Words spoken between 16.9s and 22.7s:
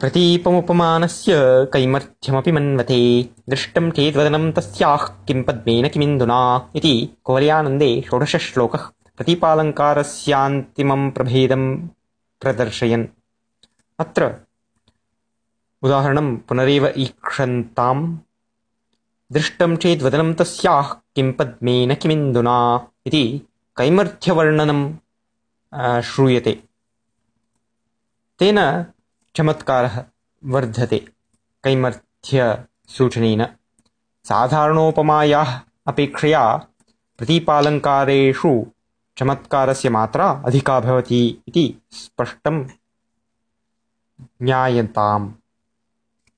ईक्षन्ताम् दृष्टं चेद्वदनं तस्याः किं पद्मेन किमिन्दुना